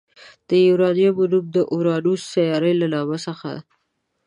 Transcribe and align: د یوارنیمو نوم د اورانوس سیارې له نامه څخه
د 0.47 0.49
یوارنیمو 0.67 1.23
نوم 1.31 1.45
د 1.55 1.57
اورانوس 1.73 2.21
سیارې 2.33 2.73
له 2.81 2.87
نامه 2.93 3.17
څخه 3.25 3.51